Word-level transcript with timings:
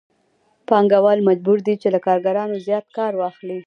پانګوال 0.69 1.19
مجبور 1.29 1.57
دی 1.67 1.75
چې 1.81 1.87
له 1.93 1.99
کارګرانو 2.07 2.55
زیات 2.67 2.87
کار 2.97 3.13
واخلي 3.17 3.59